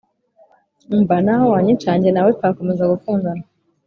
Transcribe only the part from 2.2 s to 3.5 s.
we twakomeza gukundana